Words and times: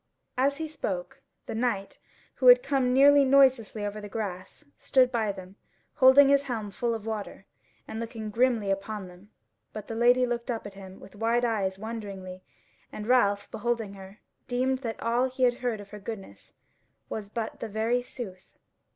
As 0.35 0.57
he 0.57 0.67
spoke 0.67 1.21
the 1.45 1.53
knight, 1.53 1.99
who 2.33 2.47
had 2.47 2.63
come 2.63 2.91
nearly 2.91 3.23
noiselessly 3.23 3.85
over 3.85 4.01
the 4.01 4.09
grass, 4.09 4.65
stood 4.75 5.11
by 5.11 5.31
them, 5.31 5.57
holding 5.93 6.27
his 6.27 6.41
helm 6.45 6.71
full 6.71 6.95
of 6.95 7.05
water, 7.05 7.45
and 7.87 7.99
looking 7.99 8.31
grimly 8.31 8.71
upon 8.71 9.07
them; 9.07 9.29
but 9.73 9.87
the 9.87 9.93
Lady 9.93 10.25
looked 10.25 10.49
up 10.49 10.65
at 10.65 10.73
him 10.73 10.99
with 10.99 11.13
wide 11.13 11.45
eyes 11.45 11.77
wonderingly, 11.77 12.41
and 12.91 13.05
Ralph, 13.05 13.47
beholding 13.51 13.93
her, 13.93 14.19
deemed 14.47 14.79
that 14.79 14.99
all 15.03 15.29
he 15.29 15.43
had 15.43 15.59
heard 15.59 15.79
of 15.79 15.91
her 15.91 15.99
goodness 15.99 16.55
was 17.07 17.29
but 17.29 17.59
the 17.59 17.69
very 17.69 18.01
sooth. 18.01 18.57